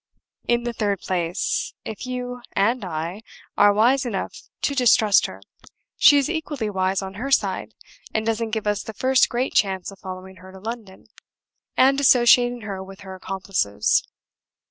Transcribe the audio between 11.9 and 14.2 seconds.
associating her with her accomplices.